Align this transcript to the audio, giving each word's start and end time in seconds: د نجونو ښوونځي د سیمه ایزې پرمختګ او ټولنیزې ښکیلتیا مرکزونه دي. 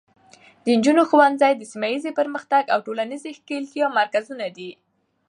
د 0.63 0.65
نجونو 0.77 1.01
ښوونځي 1.09 1.51
د 1.55 1.61
سیمه 1.71 1.87
ایزې 1.93 2.11
پرمختګ 2.19 2.63
او 2.73 2.79
ټولنیزې 2.87 3.29
ښکیلتیا 3.37 3.85
مرکزونه 3.99 4.45
دي. 4.57 4.71